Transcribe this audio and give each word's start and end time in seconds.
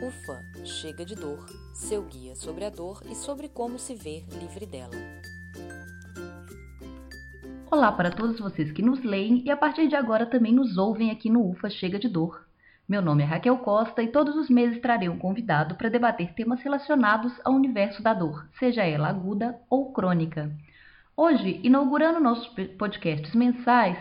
Ufa, 0.00 0.44
chega 0.64 1.04
de 1.04 1.16
dor, 1.16 1.44
seu 1.74 2.04
guia 2.04 2.36
sobre 2.36 2.64
a 2.64 2.70
dor 2.70 3.02
e 3.10 3.16
sobre 3.16 3.48
como 3.48 3.80
se 3.80 3.96
ver 3.96 4.24
livre 4.40 4.64
dela. 4.64 4.94
Olá 7.68 7.90
para 7.90 8.12
todos 8.12 8.38
vocês 8.38 8.70
que 8.70 8.80
nos 8.80 9.02
leem 9.02 9.42
e 9.44 9.50
a 9.50 9.56
partir 9.56 9.88
de 9.88 9.96
agora 9.96 10.24
também 10.24 10.52
nos 10.52 10.78
ouvem 10.78 11.10
aqui 11.10 11.28
no 11.28 11.50
Ufa 11.50 11.68
Chega 11.68 11.98
de 11.98 12.08
Dor. 12.08 12.46
Meu 12.88 13.02
nome 13.02 13.24
é 13.24 13.26
Raquel 13.26 13.58
Costa 13.58 14.00
e 14.00 14.06
todos 14.06 14.36
os 14.36 14.48
meses 14.48 14.80
trarei 14.80 15.08
um 15.08 15.18
convidado 15.18 15.74
para 15.74 15.90
debater 15.90 16.32
temas 16.32 16.62
relacionados 16.62 17.32
ao 17.44 17.54
universo 17.54 18.00
da 18.00 18.14
dor, 18.14 18.48
seja 18.56 18.84
ela 18.84 19.08
aguda 19.08 19.58
ou 19.68 19.92
crônica. 19.92 20.48
Hoje, 21.16 21.60
inaugurando 21.64 22.20
nossos 22.20 22.46
podcasts 22.78 23.34
mensais, 23.34 23.98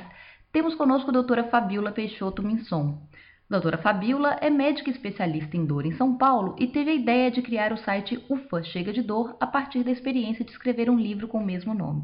temos 0.52 0.75
conosco 0.75 1.09
a 1.09 1.14
doutora 1.14 1.45
Fabiola 1.45 1.91
Peixoto 1.91 2.43
Minson. 2.43 3.02
Doutora 3.50 3.77
Fabiola 3.77 4.38
é 4.41 4.50
médica 4.50 4.89
especialista 4.89 5.55
em 5.55 5.66
dor 5.66 5.86
em 5.86 5.93
São 5.93 6.18
Paulo 6.18 6.54
e 6.59 6.68
teve 6.68 6.91
a 6.91 6.93
ideia 6.93 7.32
de 7.32 7.42
criar 7.42 7.71
o 7.71 7.78
site 7.78 8.21
Ufa 8.29 8.61
Chega 8.61 8.92
de 8.92 9.01
Dor 9.01 9.37
a 9.39 9.47
partir 9.47 9.86
da 9.86 9.92
experiência 9.92 10.43
de 10.43 10.51
escrever 10.51 10.89
um 10.89 11.00
livro 11.00 11.29
com 11.29 11.37
o 11.37 11.46
mesmo 11.46 11.73
nome. 11.73 12.04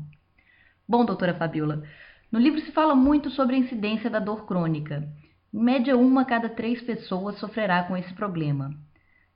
Bom, 0.88 1.03
doutora 1.03 1.33
Fabiola, 1.33 1.83
no 2.31 2.39
livro 2.39 2.61
se 2.61 2.71
fala 2.71 2.95
muito 2.95 3.29
sobre 3.29 3.57
a 3.57 3.59
incidência 3.59 4.09
da 4.09 4.19
dor 4.19 4.45
crônica. 4.45 5.05
Em 5.53 5.61
média, 5.61 5.97
uma 5.97 6.21
a 6.21 6.25
cada 6.25 6.47
três 6.47 6.81
pessoas 6.81 7.38
sofrerá 7.39 7.83
com 7.83 7.97
esse 7.97 8.13
problema. 8.13 8.73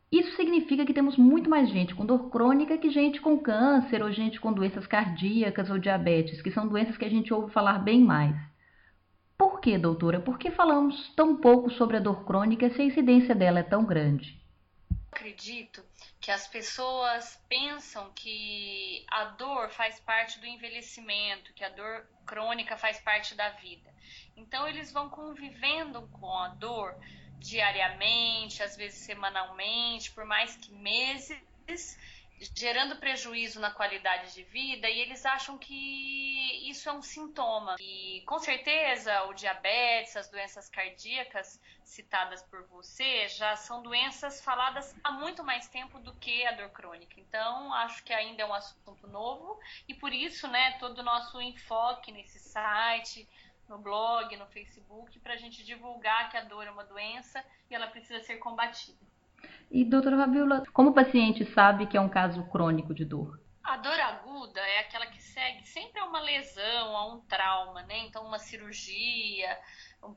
Isso 0.10 0.34
significa 0.38 0.86
que 0.86 0.94
temos 0.94 1.18
muito 1.18 1.50
mais 1.50 1.70
gente 1.70 1.94
com 1.94 2.06
dor 2.06 2.30
crônica 2.30 2.78
que 2.78 2.90
gente 2.90 3.20
com 3.20 3.38
câncer 3.38 4.02
ou 4.02 4.14
gente 4.14 4.40
com 4.40 4.54
doenças 4.54 4.88
cardíacas 4.88 5.70
ou 5.70 5.78
diabetes, 5.78 6.42
que 6.42 6.52
são 6.52 6.70
doenças 6.70 6.96
que 6.96 7.04
a 7.04 7.10
gente 7.10 7.34
ouve 7.34 7.52
falar 7.52 7.80
bem 7.80 8.02
mais. 8.02 8.34
Por 9.38 9.62
que, 9.62 9.78
doutora? 9.78 10.20
Por 10.20 10.40
que 10.40 10.50
falamos 10.50 11.10
tão 11.16 11.36
pouco 11.36 11.70
sobre 11.70 11.98
a 11.98 12.00
dor 12.00 12.26
crônica 12.26 12.70
se 12.72 12.82
a 12.82 12.86
incidência 12.86 13.36
dela 13.36 13.60
é 13.60 13.64
tão 13.64 13.86
grande? 13.86 14.42
Acredito 15.12 15.84
que 16.20 16.32
as 16.32 16.48
pessoas 16.48 17.40
pensam 17.48 18.12
que 18.14 19.06
a 19.10 19.26
dor 19.26 19.70
faz 19.70 20.00
parte 20.00 20.40
do 20.40 20.46
envelhecimento, 20.46 21.54
que 21.54 21.64
a 21.64 21.70
dor 21.70 22.06
crônica 22.26 22.76
faz 22.78 23.00
parte 23.00 23.36
da 23.36 23.50
vida. 23.50 23.94
Então 24.36 24.68
eles 24.68 24.92
vão 24.92 25.10
convivendo 25.10 26.02
com 26.20 26.34
a 26.34 26.50
dor 26.50 26.96
diariamente, 27.40 28.64
às 28.64 28.76
vezes 28.76 29.00
semanalmente, 29.00 30.12
por 30.12 30.26
mais 30.26 30.56
que 30.56 30.72
meses, 30.74 31.98
gerando 32.40 32.98
prejuízo 32.98 33.60
na 33.60 33.72
qualidade 33.72 34.34
de 34.34 34.44
vida 34.44 34.90
e 34.90 35.00
eles 35.00 35.26
acham 35.26 35.58
que 35.58 36.70
isso 36.70 36.88
é 36.90 36.94
um 36.94 37.02
sintoma. 37.02 37.76
E 37.80 38.22
com 38.26 38.40
certeza 38.40 39.24
o 39.24 39.34
diabetes, 39.34 40.16
as 40.16 40.30
doenças 40.30 40.70
cardíacas 40.70 41.60
citadas 41.84 42.44
por 42.44 42.64
você 42.68 43.28
já 43.30 43.56
são 43.56 43.82
doenças 43.82 44.42
faladas 44.42 44.96
há 45.04 45.12
muito 45.12 45.44
mais 45.44 45.68
tempo 45.68 46.00
do 46.00 46.14
que 46.16 46.46
a 46.46 46.52
dor 46.52 46.70
crônica. 46.70 47.20
Então, 47.20 47.74
acho 47.74 48.04
que 48.04 48.14
ainda 48.14 48.44
é 48.44 48.46
um 48.46 48.54
assunto 48.54 49.08
novo 49.08 49.60
e 49.88 49.94
por 49.94 50.14
isso, 50.14 50.48
né, 50.48 50.78
todo 50.80 51.00
o 51.00 51.04
nosso 51.04 51.42
enfoque 51.42 52.12
nesse 52.12 52.40
site, 52.40 53.28
no 53.68 53.78
blog, 53.78 54.36
no 54.38 54.46
Facebook, 54.48 55.20
para 55.20 55.34
a 55.34 55.38
gente 55.38 55.64
divulgar 55.64 56.30
que 56.30 56.38
a 56.38 56.44
dor 56.44 56.68
é 56.68 56.72
uma 56.72 56.86
doença 56.86 57.44
e 57.70 57.76
ela 57.76 57.88
precisa 57.88 58.22
ser 58.24 58.38
combatida. 58.38 58.98
E, 59.70 59.84
doutora 59.84 60.18
Fabiola, 60.18 60.64
como 60.74 60.92
o 60.92 60.94
paciente 60.94 61.46
sabe 61.54 61.88
que 61.88 61.98
é 61.98 62.02
um 62.02 62.10
caso 62.10 62.44
crônico 62.50 62.94
de 62.94 63.04
dor? 63.04 63.40
A 63.64 63.76
dor 63.78 64.00
aguda 64.00 64.62
é 64.62 64.80
aquela 64.80 65.08
que 65.08 65.22
segue 65.22 65.68
sempre 65.68 66.00
a 66.00 66.06
uma 66.06 66.22
lesão, 66.22 66.96
a 66.96 67.14
um 67.14 67.20
trauma, 67.22 67.84
né? 67.84 67.98
Então, 68.00 68.26
uma 68.26 68.40
cirurgia, 68.40 69.60
um 70.02 70.16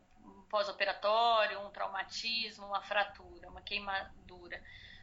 pós-operatório, 0.48 1.60
um 1.60 1.70
traumatismo, 1.70 2.66
uma 2.66 2.80
fratura, 2.80 3.48
uma 3.48 3.60
queimadura. 3.60 4.62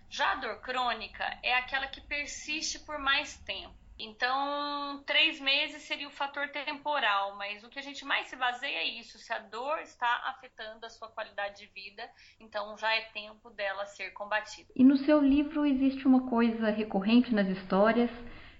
Já 0.09 0.31
a 0.31 0.35
dor 0.35 0.61
crônica 0.61 1.25
é 1.43 1.55
aquela 1.55 1.87
que 1.87 1.99
persiste 1.99 2.79
por 2.79 2.97
mais 2.97 3.37
tempo. 3.39 3.86
Então, 3.99 5.01
três 5.07 5.39
meses 5.41 5.81
seria 5.83 6.07
o 6.07 6.11
fator 6.11 6.47
temporal, 6.49 7.35
mas 7.35 7.63
o 7.63 7.69
que 7.69 7.79
a 7.79 7.81
gente 7.81 8.05
mais 8.05 8.27
se 8.27 8.35
baseia 8.35 8.77
é 8.77 8.87
isso: 8.87 9.17
se 9.17 9.33
a 9.33 9.39
dor 9.39 9.79
está 9.79 10.21
afetando 10.25 10.85
a 10.85 10.89
sua 10.89 11.07
qualidade 11.07 11.57
de 11.57 11.65
vida, 11.73 12.03
então 12.39 12.77
já 12.77 12.93
é 12.93 13.01
tempo 13.13 13.49
dela 13.49 13.85
ser 13.85 14.11
combatida. 14.11 14.69
E 14.75 14.83
no 14.83 14.97
seu 14.97 15.19
livro 15.19 15.65
existe 15.65 16.07
uma 16.07 16.29
coisa 16.29 16.69
recorrente 16.69 17.33
nas 17.33 17.47
histórias, 17.47 18.11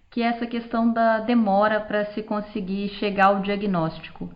que 0.10 0.24
é 0.24 0.28
essa 0.28 0.48
questão 0.48 0.92
da 0.92 1.20
demora 1.20 1.82
para 1.82 2.06
se 2.14 2.24
conseguir 2.24 2.90
chegar 3.00 3.28
ao 3.28 3.42
diagnóstico. 3.42 4.34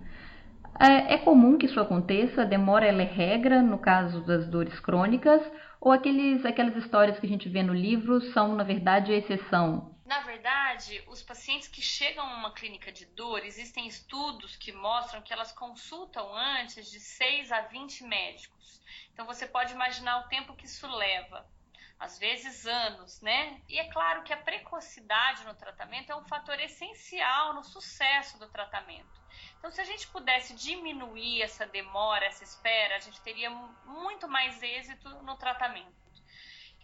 É, 0.79 1.16
é, 1.16 1.17
comum 1.17 1.57
que 1.57 1.66
isso 1.66 1.79
aconteça, 1.79 2.41
a 2.41 2.45
demora 2.45 2.88
é 2.88 3.03
regra 3.03 3.61
no 3.61 3.78
caso 3.78 4.22
das 4.25 4.47
dores 4.47 4.79
crônicas, 4.79 5.41
ou 5.79 5.91
aqueles, 5.91 6.45
aquelas 6.45 6.75
histórias 6.75 7.19
que 7.19 7.25
a 7.25 7.29
gente 7.29 7.50
vê 7.50 7.61
no 7.63 7.73
livro 7.73 8.22
são, 8.34 8.56
na 8.56 8.63
verdade, 8.63 9.11
a 9.11 9.17
exceção? 9.17 9.95
Na 10.11 10.19
verdade, 10.19 11.01
os 11.07 11.23
pacientes 11.23 11.69
que 11.69 11.81
chegam 11.81 12.25
a 12.25 12.35
uma 12.35 12.53
clínica 12.53 12.91
de 12.91 13.05
dor, 13.05 13.45
existem 13.45 13.88
estudos 13.88 14.57
que 14.57 14.73
mostram 14.73 15.22
que 15.22 15.31
elas 15.31 15.53
consultam 15.53 16.35
antes 16.35 16.91
de 16.91 16.99
6 16.99 17.49
a 17.49 17.61
20 17.61 18.03
médicos. 18.03 18.81
Então 19.13 19.25
você 19.25 19.47
pode 19.47 19.72
imaginar 19.72 20.19
o 20.19 20.27
tempo 20.27 20.53
que 20.53 20.66
isso 20.66 20.85
leva. 20.85 21.49
Às 21.97 22.19
vezes 22.19 22.66
anos, 22.66 23.22
né? 23.22 23.61
E 23.69 23.79
é 23.79 23.88
claro 23.89 24.23
que 24.23 24.33
a 24.33 24.44
precocidade 24.44 25.45
no 25.45 25.55
tratamento 25.55 26.11
é 26.11 26.16
um 26.17 26.25
fator 26.25 26.59
essencial 26.59 27.53
no 27.53 27.63
sucesso 27.63 28.38
do 28.38 28.49
tratamento. 28.49 29.17
Então, 29.59 29.72
se 29.72 29.79
a 29.79 29.85
gente 29.85 30.09
pudesse 30.09 30.53
diminuir 30.53 31.41
essa 31.41 31.66
demora, 31.66 32.25
essa 32.25 32.43
espera, 32.43 32.97
a 32.97 32.99
gente 32.99 33.22
teria 33.22 33.49
muito 33.49 34.28
mais 34.28 34.61
êxito 34.61 35.07
no 35.23 35.38
tratamento. 35.38 36.00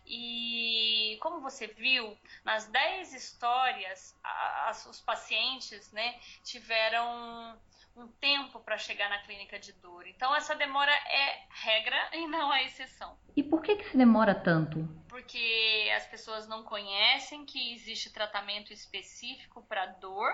E 0.07 1.17
como 1.21 1.41
você 1.41 1.67
viu, 1.67 2.17
nas 2.45 2.65
10 2.67 3.13
histórias, 3.13 4.17
as, 4.23 4.85
os 4.85 5.01
pacientes 5.01 5.91
né, 5.91 6.17
tiveram 6.43 7.59
um 7.97 8.07
tempo 8.07 8.59
para 8.59 8.77
chegar 8.77 9.09
na 9.09 9.19
clínica 9.19 9.59
de 9.59 9.73
dor. 9.73 10.07
Então, 10.07 10.33
essa 10.35 10.55
demora 10.55 10.91
é 10.91 11.43
regra 11.49 12.09
e 12.13 12.27
não 12.27 12.51
a 12.51 12.63
exceção. 12.63 13.17
E 13.35 13.43
por 13.43 13.61
que, 13.61 13.75
que 13.75 13.89
se 13.89 13.97
demora 13.97 14.33
tanto? 14.33 14.87
Porque 15.09 15.91
as 15.95 16.05
pessoas 16.07 16.47
não 16.47 16.63
conhecem 16.63 17.45
que 17.45 17.73
existe 17.73 18.13
tratamento 18.13 18.71
específico 18.71 19.63
para 19.63 19.87
dor 19.87 20.31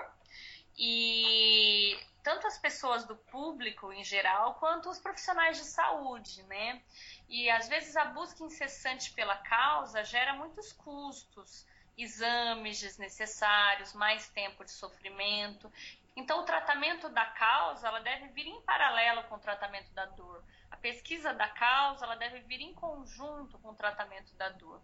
e 0.76 1.98
tanto 2.22 2.46
as 2.46 2.58
pessoas 2.58 3.04
do 3.04 3.16
público 3.16 3.92
em 3.92 4.02
geral 4.02 4.54
quanto 4.54 4.88
os 4.88 4.98
profissionais 4.98 5.58
de 5.58 5.64
saúde, 5.64 6.42
né? 6.44 6.82
E 7.28 7.50
às 7.50 7.68
vezes 7.68 7.96
a 7.96 8.06
busca 8.06 8.42
incessante 8.42 9.12
pela 9.12 9.36
causa 9.36 10.02
gera 10.04 10.34
muitos 10.34 10.72
custos, 10.72 11.66
exames 11.96 12.80
desnecessários, 12.80 13.92
mais 13.92 14.28
tempo 14.30 14.64
de 14.64 14.70
sofrimento. 14.70 15.70
Então, 16.16 16.40
o 16.40 16.44
tratamento 16.44 17.08
da 17.08 17.26
causa 17.26 17.88
ela 17.88 18.00
deve 18.00 18.28
vir 18.28 18.46
em 18.46 18.60
paralelo 18.62 19.24
com 19.24 19.34
o 19.34 19.40
tratamento 19.40 19.92
da 19.92 20.06
dor. 20.06 20.42
A 20.74 20.76
pesquisa 20.76 21.32
da 21.32 21.46
causa 21.46 22.04
ela 22.04 22.16
deve 22.16 22.40
vir 22.40 22.60
em 22.60 22.74
conjunto 22.74 23.56
com 23.62 23.68
o 23.68 23.74
tratamento 23.76 24.34
da 24.36 24.48
dor. 24.48 24.80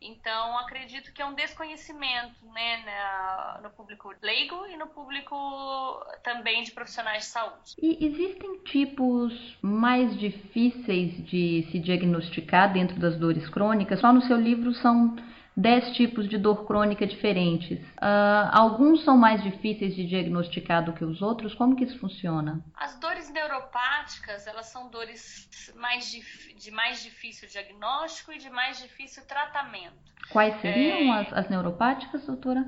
Então, 0.00 0.58
acredito 0.58 1.12
que 1.12 1.20
é 1.20 1.26
um 1.26 1.34
desconhecimento 1.34 2.34
né, 2.46 2.82
na, 2.82 3.60
no 3.62 3.70
público 3.70 4.10
leigo 4.22 4.66
e 4.66 4.76
no 4.78 4.86
público 4.86 5.36
também 6.22 6.62
de 6.62 6.72
profissionais 6.72 7.24
de 7.24 7.28
saúde. 7.28 7.74
E 7.78 8.06
existem 8.06 8.58
tipos 8.64 9.58
mais 9.60 10.18
difíceis 10.18 11.14
de 11.26 11.68
se 11.70 11.78
diagnosticar 11.78 12.72
dentro 12.72 12.98
das 12.98 13.18
dores 13.18 13.46
crônicas? 13.50 14.00
Só 14.00 14.14
no 14.14 14.22
seu 14.22 14.38
livro 14.38 14.72
são 14.72 15.14
10 15.56 15.96
tipos 15.96 16.28
de 16.28 16.36
dor 16.36 16.66
crônica 16.66 17.06
diferentes. 17.06 17.78
Uh, 17.96 18.50
alguns 18.50 19.04
são 19.04 19.16
mais 19.16 19.42
difíceis 19.42 19.94
de 19.94 20.06
diagnosticar 20.06 20.84
do 20.84 20.92
que 20.92 21.04
os 21.04 21.22
outros. 21.22 21.54
Como 21.54 21.76
que 21.76 21.84
isso 21.84 21.98
funciona? 21.98 22.64
As 22.74 22.98
dores 22.98 23.30
neuropáticas, 23.30 24.46
elas 24.46 24.66
são 24.66 24.88
dores 24.88 25.72
mais 25.76 26.10
de, 26.10 26.22
de 26.56 26.70
mais 26.70 27.02
difícil 27.02 27.48
diagnóstico 27.48 28.32
e 28.32 28.38
de 28.38 28.50
mais 28.50 28.78
difícil 28.78 29.24
tratamento. 29.26 29.94
Quais 30.30 30.60
seriam 30.60 31.14
é... 31.14 31.20
as, 31.20 31.32
as 31.32 31.48
neuropáticas, 31.48 32.26
doutora? 32.26 32.64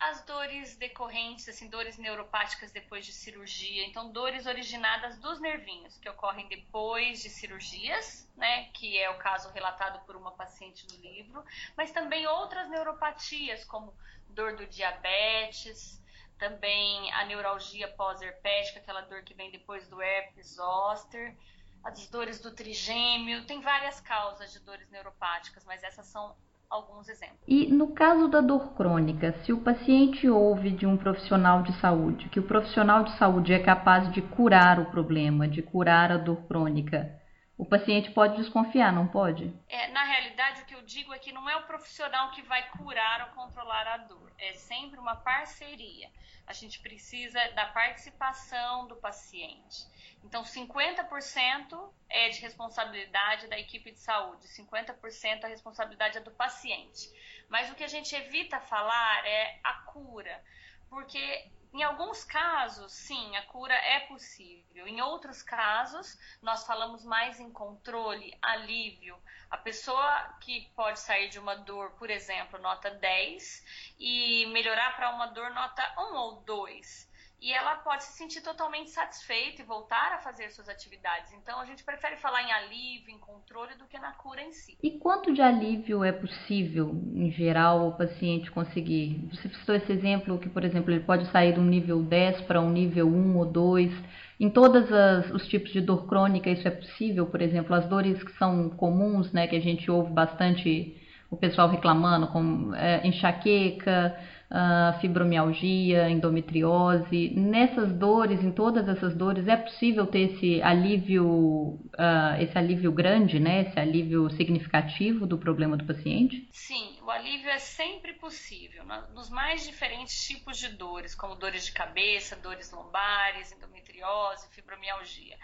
As 0.00 0.24
dores 0.24 0.76
decorrentes, 0.76 1.48
assim, 1.48 1.68
dores 1.68 1.98
neuropáticas 1.98 2.70
depois 2.70 3.04
de 3.04 3.12
cirurgia, 3.12 3.84
então 3.84 4.12
dores 4.12 4.46
originadas 4.46 5.18
dos 5.18 5.40
nervinhos 5.40 5.96
que 5.98 6.08
ocorrem 6.08 6.46
depois 6.48 7.20
de 7.20 7.28
cirurgias, 7.28 8.28
né, 8.36 8.66
que 8.74 8.96
é 8.96 9.10
o 9.10 9.18
caso 9.18 9.50
relatado 9.50 10.04
por 10.06 10.14
uma 10.14 10.30
paciente 10.32 10.86
no 10.92 11.02
livro, 11.02 11.44
mas 11.76 11.90
também 11.90 12.26
outras 12.26 12.68
neuropatias 12.68 13.64
como 13.64 13.92
dor 14.30 14.56
do 14.56 14.66
diabetes, 14.66 16.00
também 16.38 17.12
a 17.12 17.24
neuralgia 17.24 17.88
pós-herpética, 17.88 18.78
aquela 18.78 19.00
dor 19.00 19.22
que 19.24 19.34
vem 19.34 19.50
depois 19.50 19.88
do 19.88 20.00
herpes 20.00 20.54
zoster, 20.54 21.36
as 21.82 22.06
dores 22.08 22.40
do 22.40 22.54
trigêmeo, 22.54 23.44
tem 23.46 23.60
várias 23.60 24.00
causas 24.00 24.52
de 24.52 24.60
dores 24.60 24.88
neuropáticas, 24.90 25.64
mas 25.64 25.82
essas 25.82 26.06
são 26.06 26.36
alguns 26.70 27.08
exemplos. 27.08 27.38
E 27.46 27.66
no 27.72 27.88
caso 27.88 28.28
da 28.28 28.40
dor 28.40 28.74
crônica, 28.74 29.32
se 29.44 29.52
o 29.52 29.60
paciente 29.60 30.28
ouve 30.28 30.70
de 30.70 30.86
um 30.86 30.96
profissional 30.96 31.62
de 31.62 31.72
saúde 31.80 32.28
que 32.28 32.40
o 32.40 32.46
profissional 32.46 33.04
de 33.04 33.16
saúde 33.18 33.52
é 33.52 33.58
capaz 33.58 34.12
de 34.12 34.20
curar 34.20 34.78
o 34.78 34.90
problema, 34.90 35.48
de 35.48 35.62
curar 35.62 36.12
a 36.12 36.16
dor 36.16 36.46
crônica, 36.46 37.10
o 37.58 37.66
paciente 37.66 38.12
pode 38.12 38.36
desconfiar, 38.36 38.92
não 38.92 39.08
pode? 39.08 39.52
É, 39.68 39.88
na 39.88 40.04
realidade, 40.04 40.62
o 40.62 40.64
que 40.64 40.76
eu 40.76 40.82
digo 40.82 41.12
é 41.12 41.18
que 41.18 41.32
não 41.32 41.50
é 41.50 41.56
o 41.56 41.66
profissional 41.66 42.30
que 42.30 42.40
vai 42.42 42.70
curar 42.70 43.22
ou 43.22 43.34
controlar 43.34 43.84
a 43.88 43.96
dor. 43.96 44.32
É 44.38 44.52
sempre 44.52 45.00
uma 45.00 45.16
parceria. 45.16 46.08
A 46.46 46.52
gente 46.52 46.78
precisa 46.78 47.40
da 47.56 47.66
participação 47.66 48.86
do 48.86 48.94
paciente. 48.94 49.86
Então, 50.22 50.44
50% 50.44 51.92
é 52.08 52.28
de 52.28 52.40
responsabilidade 52.40 53.48
da 53.48 53.58
equipe 53.58 53.90
de 53.90 53.98
saúde, 53.98 54.46
50% 54.46 55.44
a 55.44 55.48
responsabilidade 55.48 56.18
é 56.18 56.20
do 56.20 56.30
paciente. 56.30 57.10
Mas 57.48 57.70
o 57.70 57.74
que 57.74 57.82
a 57.82 57.88
gente 57.88 58.14
evita 58.14 58.60
falar 58.60 59.26
é 59.26 59.58
a 59.64 59.74
cura, 59.74 60.42
porque 60.88 61.50
em 61.72 61.82
alguns 61.82 62.24
casos, 62.24 62.92
sim, 62.92 63.36
a 63.36 63.42
cura 63.46 63.74
é 63.74 64.00
possível. 64.00 64.86
Em 64.86 65.00
outros 65.02 65.42
casos, 65.42 66.18
nós 66.42 66.66
falamos 66.66 67.04
mais 67.04 67.38
em 67.38 67.50
controle, 67.50 68.36
alívio. 68.40 69.16
A 69.50 69.56
pessoa 69.56 70.36
que 70.40 70.70
pode 70.74 70.98
sair 71.00 71.28
de 71.28 71.38
uma 71.38 71.54
dor, 71.54 71.90
por 71.92 72.10
exemplo, 72.10 72.58
nota 72.58 72.90
10 72.90 73.94
e 73.98 74.46
melhorar 74.46 74.96
para 74.96 75.10
uma 75.10 75.26
dor 75.26 75.50
nota 75.50 75.94
1 75.98 76.14
ou 76.14 76.40
2 76.42 77.07
e 77.40 77.52
ela 77.52 77.76
pode 77.76 78.04
se 78.04 78.12
sentir 78.12 78.40
totalmente 78.42 78.90
satisfeita 78.90 79.62
e 79.62 79.64
voltar 79.64 80.12
a 80.12 80.18
fazer 80.18 80.50
suas 80.50 80.68
atividades. 80.68 81.32
Então 81.32 81.60
a 81.60 81.64
gente 81.64 81.84
prefere 81.84 82.16
falar 82.16 82.42
em 82.42 82.52
alívio, 82.52 83.14
em 83.14 83.18
controle, 83.18 83.74
do 83.76 83.86
que 83.86 83.98
na 83.98 84.12
cura 84.12 84.42
em 84.42 84.52
si. 84.52 84.76
E 84.82 84.98
quanto 84.98 85.32
de 85.32 85.40
alívio 85.40 86.02
é 86.02 86.10
possível, 86.10 86.90
em 87.14 87.30
geral, 87.30 87.88
o 87.88 87.96
paciente 87.96 88.50
conseguir? 88.50 89.28
Você 89.32 89.48
citou 89.48 89.74
esse 89.74 89.92
exemplo 89.92 90.38
que, 90.38 90.48
por 90.48 90.64
exemplo, 90.64 90.90
ele 90.90 91.04
pode 91.04 91.30
sair 91.30 91.52
de 91.52 91.60
um 91.60 91.64
nível 91.64 92.02
10 92.02 92.42
para 92.42 92.60
um 92.60 92.70
nível 92.70 93.06
1 93.06 93.36
ou 93.36 93.44
2. 93.44 93.92
Em 94.40 94.50
todos 94.50 94.88
os 95.32 95.46
tipos 95.48 95.72
de 95.72 95.80
dor 95.80 96.06
crônica 96.06 96.50
isso 96.50 96.66
é 96.66 96.70
possível? 96.72 97.26
Por 97.26 97.40
exemplo, 97.40 97.74
as 97.74 97.86
dores 97.86 98.22
que 98.22 98.32
são 98.32 98.70
comuns, 98.70 99.32
né, 99.32 99.46
que 99.46 99.56
a 99.56 99.60
gente 99.60 99.88
ouve 99.90 100.12
bastante 100.12 100.96
o 101.30 101.36
pessoal 101.36 101.68
reclamando, 101.68 102.28
como 102.28 102.74
é, 102.74 103.06
enxaqueca, 103.06 104.18
uh, 104.50 104.98
fibromialgia, 105.00 106.08
endometriose. 106.08 107.30
Nessas 107.34 107.92
dores, 107.92 108.42
em 108.42 108.50
todas 108.50 108.88
essas 108.88 109.14
dores, 109.14 109.46
é 109.46 109.56
possível 109.56 110.06
ter 110.06 110.32
esse 110.32 110.62
alívio, 110.62 111.26
uh, 111.26 112.40
esse 112.40 112.56
alívio 112.56 112.92
grande, 112.92 113.38
né? 113.38 113.68
Esse 113.68 113.78
alívio 113.78 114.30
significativo 114.30 115.26
do 115.26 115.38
problema 115.38 115.76
do 115.76 115.84
paciente? 115.84 116.48
Sim, 116.52 116.98
o 117.02 117.10
alívio 117.10 117.50
é 117.50 117.58
sempre 117.58 118.14
possível, 118.14 118.84
nos 119.14 119.30
mais 119.30 119.66
diferentes 119.66 120.26
tipos 120.26 120.58
de 120.58 120.68
dores, 120.68 121.14
como 121.14 121.34
dores 121.34 121.66
de 121.66 121.72
cabeça, 121.72 122.36
dores 122.36 122.72
lombares, 122.72 123.52
endometriose, 123.52 124.48
fibromialgia. 124.50 125.36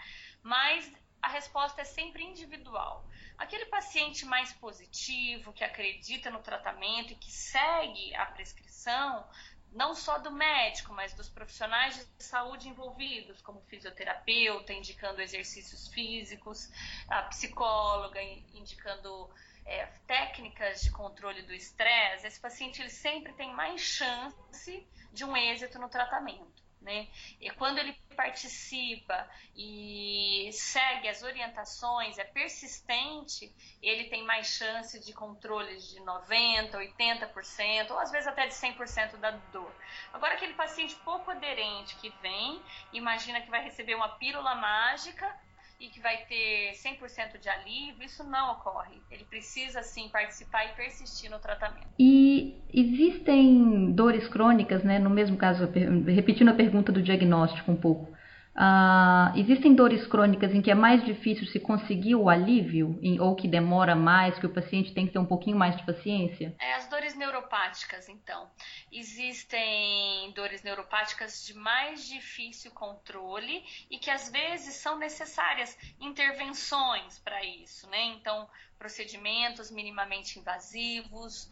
Mas 0.43 0.91
a 1.25 1.27
resposta 1.27 1.81
é 1.81 1.85
sempre 1.85 2.23
individual. 2.23 3.03
Aquele 3.35 3.65
paciente 3.65 4.25
mais 4.25 4.53
positivo, 4.53 5.51
que 5.53 5.63
acredita 5.63 6.29
no 6.29 6.39
tratamento 6.39 7.13
e 7.13 7.15
que 7.15 7.31
segue 7.31 8.13
a 8.13 8.27
prescrição, 8.27 9.27
não 9.71 9.95
só 9.95 10.19
do 10.19 10.29
médico, 10.29 10.93
mas 10.93 11.15
dos 11.15 11.27
profissionais 11.27 11.95
de 11.97 12.23
saúde 12.23 12.69
envolvidos, 12.69 13.41
como 13.41 13.59
fisioterapeuta, 13.61 14.71
indicando 14.71 15.19
exercícios 15.19 15.87
físicos, 15.87 16.69
a 17.09 17.23
psicóloga 17.23 18.21
indicando 18.53 19.27
é, 19.65 19.87
técnicas 20.05 20.81
de 20.81 20.91
controle 20.91 21.41
do 21.41 21.53
estresse, 21.53 22.27
esse 22.27 22.39
paciente 22.39 22.83
ele 22.83 22.91
sempre 22.91 23.33
tem 23.33 23.51
mais 23.51 23.81
chance 23.81 24.87
de 25.11 25.25
um 25.25 25.35
êxito 25.35 25.79
no 25.79 25.89
tratamento. 25.89 26.63
Né? 26.79 27.07
E 27.41 27.49
quando 27.49 27.79
ele 27.79 27.93
participa 28.15 29.29
e 29.55 30.49
segue 30.51 31.07
as 31.07 31.21
orientações, 31.21 32.17
é 32.17 32.23
persistente, 32.23 33.53
ele 33.81 34.05
tem 34.05 34.23
mais 34.23 34.47
chance 34.47 34.99
de 34.99 35.13
controles 35.13 35.87
de 35.89 35.99
90%, 36.01 36.71
80%, 36.73 37.91
ou 37.91 37.99
às 37.99 38.11
vezes 38.11 38.27
até 38.27 38.47
de 38.47 38.53
100% 38.53 39.17
da 39.17 39.31
dor. 39.31 39.77
Agora, 40.11 40.33
aquele 40.33 40.53
paciente 40.53 40.95
pouco 41.03 41.31
aderente 41.31 41.95
que 41.97 42.09
vem, 42.21 42.63
imagina 42.91 43.41
que 43.41 43.49
vai 43.49 43.63
receber 43.63 43.95
uma 43.95 44.17
pílula 44.17 44.55
mágica 44.55 45.44
e 45.79 45.89
que 45.89 45.99
vai 45.99 46.17
ter 46.25 46.71
100% 46.73 47.39
de 47.39 47.49
alívio, 47.49 48.03
isso 48.03 48.23
não 48.23 48.53
ocorre. 48.53 49.01
Ele 49.11 49.25
precisa, 49.25 49.81
sim, 49.83 50.09
participar 50.09 50.65
e 50.65 50.75
persistir 50.75 51.29
no 51.29 51.39
tratamento. 51.39 51.87
E 51.99 52.61
existem 52.73 53.91
dores 53.91 54.27
crônicas, 54.27 54.83
né? 54.83 54.99
No 54.99 55.09
mesmo 55.09 55.37
caso, 55.37 55.69
repetindo 56.07 56.49
a 56.49 56.53
pergunta 56.53 56.91
do 56.91 57.01
diagnóstico 57.01 57.71
um 57.71 57.75
pouco. 57.75 58.14
Uh, 58.55 59.37
existem 59.37 59.75
dores 59.75 60.07
crônicas 60.07 60.53
em 60.53 60.61
que 60.61 60.71
é 60.71 60.75
mais 60.75 61.03
difícil 61.03 61.45
se 61.47 61.59
conseguir 61.59 62.15
o 62.15 62.29
alívio 62.29 62.97
em, 63.01 63.19
ou 63.19 63.35
que 63.35 63.49
demora 63.49 63.95
mais, 63.95 64.39
que 64.39 64.45
o 64.45 64.53
paciente 64.53 64.93
tem 64.93 65.05
que 65.05 65.11
ter 65.11 65.19
um 65.19 65.25
pouquinho 65.25 65.57
mais 65.57 65.75
de 65.75 65.85
paciência? 65.85 66.55
É, 66.57 66.75
as 66.75 66.87
dores 66.87 67.15
neuropáticas, 67.15 68.07
então. 68.07 68.49
Existem 68.89 70.31
dores 70.31 70.63
neuropáticas 70.63 71.45
de 71.45 71.53
mais 71.53 72.07
difícil 72.07 72.71
controle 72.71 73.61
e 73.91 73.99
que 73.99 74.09
às 74.09 74.31
vezes 74.31 74.75
são 74.75 74.97
necessárias 74.97 75.77
intervenções 75.99 77.19
para 77.19 77.43
isso, 77.43 77.89
né? 77.89 78.03
Então, 78.05 78.47
procedimentos 78.79 79.69
minimamente 79.69 80.39
invasivos, 80.39 81.51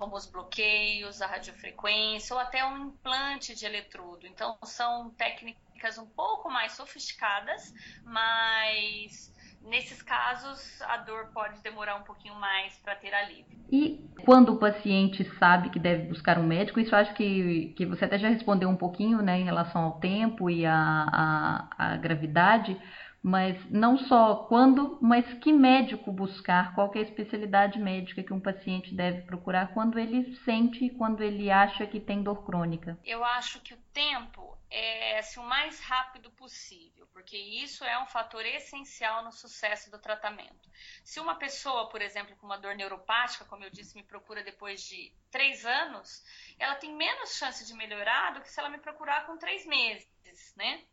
como 0.00 0.16
os 0.16 0.26
bloqueios, 0.26 1.20
a 1.20 1.26
radiofrequência 1.26 2.34
ou 2.34 2.40
até 2.40 2.64
um 2.64 2.88
implante 2.88 3.54
de 3.54 3.66
eletrodo. 3.66 4.26
Então, 4.26 4.58
são 4.64 5.10
técnicas 5.10 5.62
um 5.98 6.06
pouco 6.06 6.50
mais 6.50 6.72
sofisticadas, 6.72 7.72
mas 8.04 9.32
nesses 9.62 10.00
casos 10.02 10.80
a 10.82 10.96
dor 10.98 11.30
pode 11.32 11.60
demorar 11.62 11.96
um 11.96 12.02
pouquinho 12.02 12.34
mais 12.34 12.76
para 12.78 12.96
ter 12.96 13.12
alívio. 13.14 13.58
E 13.70 14.04
quando 14.24 14.54
o 14.54 14.58
paciente 14.58 15.24
sabe 15.38 15.70
que 15.70 15.78
deve 15.78 16.08
buscar 16.08 16.38
um 16.38 16.46
médico, 16.46 16.80
isso 16.80 16.96
acho 16.96 17.14
que, 17.14 17.74
que 17.76 17.86
você 17.86 18.04
até 18.04 18.18
já 18.18 18.28
respondeu 18.28 18.68
um 18.68 18.76
pouquinho 18.76 19.22
né, 19.22 19.38
em 19.38 19.44
relação 19.44 19.82
ao 19.82 20.00
tempo 20.00 20.48
e 20.50 20.64
à 20.66 21.98
gravidade 22.00 22.80
mas 23.22 23.58
não 23.70 23.98
só 23.98 24.46
quando, 24.48 24.98
mas 25.00 25.30
que 25.34 25.52
médico 25.52 26.10
buscar, 26.10 26.74
qual 26.74 26.90
é 26.94 27.00
a 27.00 27.02
especialidade 27.02 27.78
médica 27.78 28.22
que 28.22 28.32
um 28.32 28.40
paciente 28.40 28.94
deve 28.94 29.22
procurar 29.22 29.74
quando 29.74 29.98
ele 29.98 30.34
sente, 30.36 30.88
quando 30.90 31.22
ele 31.22 31.50
acha 31.50 31.86
que 31.86 32.00
tem 32.00 32.22
dor 32.22 32.44
crônica. 32.44 32.98
Eu 33.04 33.22
acho 33.22 33.60
que 33.60 33.74
o 33.74 33.78
tempo 33.92 34.56
é 34.70 35.18
assim, 35.18 35.40
o 35.40 35.44
mais 35.44 35.80
rápido 35.80 36.30
possível, 36.30 37.06
porque 37.12 37.36
isso 37.36 37.84
é 37.84 38.00
um 38.00 38.06
fator 38.06 38.44
essencial 38.46 39.24
no 39.24 39.32
sucesso 39.32 39.90
do 39.90 39.98
tratamento. 39.98 40.70
Se 41.04 41.18
uma 41.20 41.34
pessoa, 41.34 41.88
por 41.88 42.00
exemplo, 42.00 42.36
com 42.36 42.46
uma 42.46 42.58
dor 42.58 42.74
neuropática, 42.74 43.44
como 43.44 43.64
eu 43.64 43.70
disse, 43.70 43.96
me 43.96 44.04
procura 44.04 44.44
depois 44.44 44.82
de 44.82 45.12
três 45.30 45.66
anos, 45.66 46.24
ela 46.58 46.76
tem 46.76 46.94
menos 46.94 47.36
chance 47.36 47.66
de 47.66 47.74
melhorar 47.74 48.34
do 48.34 48.40
que 48.40 48.50
se 48.50 48.60
ela 48.60 48.68
me 48.68 48.78
procurar 48.78 49.26
com 49.26 49.36
três 49.36 49.66
meses 49.66 50.08
né? 50.56 50.84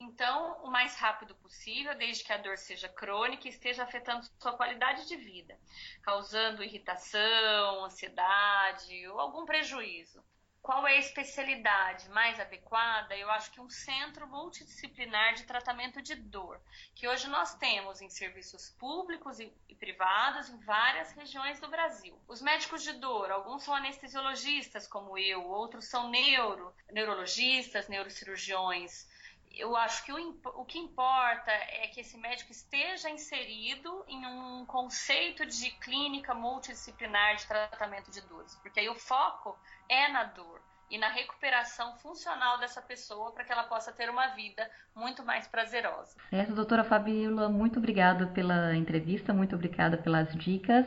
Então, 0.00 0.62
o 0.62 0.70
mais 0.70 0.96
rápido 0.96 1.34
possível, 1.36 1.94
desde 1.96 2.24
que 2.24 2.32
a 2.32 2.36
dor 2.36 2.56
seja 2.58 2.88
crônica 2.88 3.46
e 3.46 3.50
esteja 3.50 3.82
afetando 3.82 4.26
sua 4.38 4.56
qualidade 4.56 5.06
de 5.06 5.16
vida, 5.16 5.58
causando 6.02 6.62
irritação, 6.62 7.84
ansiedade 7.84 9.06
ou 9.08 9.20
algum 9.20 9.44
prejuízo. 9.44 10.22
Qual 10.66 10.84
é 10.84 10.96
a 10.96 10.98
especialidade 10.98 12.08
mais 12.08 12.40
adequada? 12.40 13.16
Eu 13.16 13.30
acho 13.30 13.52
que 13.52 13.60
um 13.60 13.70
centro 13.70 14.26
multidisciplinar 14.26 15.34
de 15.34 15.44
tratamento 15.44 16.02
de 16.02 16.16
dor, 16.16 16.60
que 16.92 17.06
hoje 17.06 17.28
nós 17.28 17.54
temos 17.54 18.00
em 18.00 18.10
serviços 18.10 18.70
públicos 18.70 19.38
e 19.38 19.48
privados 19.78 20.48
em 20.48 20.58
várias 20.58 21.12
regiões 21.12 21.60
do 21.60 21.68
Brasil. 21.68 22.18
Os 22.26 22.42
médicos 22.42 22.82
de 22.82 22.94
dor, 22.94 23.30
alguns 23.30 23.62
são 23.62 23.76
anestesiologistas, 23.76 24.88
como 24.88 25.16
eu, 25.16 25.46
outros 25.46 25.84
são 25.84 26.10
neuro, 26.10 26.74
neurologistas, 26.90 27.86
neurocirurgiões, 27.86 29.06
eu 29.54 29.76
acho 29.76 30.04
que 30.04 30.12
o, 30.12 30.40
o 30.56 30.64
que 30.64 30.78
importa 30.78 31.50
é 31.50 31.88
que 31.88 32.00
esse 32.00 32.18
médico 32.18 32.52
esteja 32.52 33.08
inserido 33.10 34.04
em 34.08 34.26
um 34.26 34.66
conceito 34.66 35.46
de 35.46 35.70
clínica 35.70 36.34
multidisciplinar 36.34 37.36
de 37.36 37.46
tratamento 37.46 38.10
de 38.10 38.20
dores, 38.22 38.54
porque 38.56 38.80
aí 38.80 38.88
o 38.88 38.94
foco 38.94 39.58
é 39.88 40.08
na 40.08 40.24
dor 40.24 40.60
e 40.90 40.98
na 40.98 41.08
recuperação 41.08 41.96
funcional 41.96 42.58
dessa 42.58 42.80
pessoa 42.80 43.32
para 43.32 43.44
que 43.44 43.52
ela 43.52 43.64
possa 43.64 43.92
ter 43.92 44.08
uma 44.08 44.28
vida 44.28 44.68
muito 44.94 45.24
mais 45.24 45.46
prazerosa. 45.48 46.16
Certo, 46.30 46.54
doutora 46.54 46.84
Fabíola, 46.84 47.48
muito 47.48 47.78
obrigada 47.78 48.26
pela 48.28 48.74
entrevista, 48.76 49.32
muito 49.32 49.54
obrigada 49.54 49.96
pelas 49.96 50.32
dicas 50.34 50.86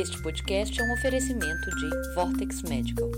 Este 0.00 0.20
podcast 0.20 0.80
é 0.80 0.82
um 0.82 0.92
oferecimento 0.94 1.70
de 1.76 1.88
Vortex 2.16 2.62
Medical. 2.62 3.08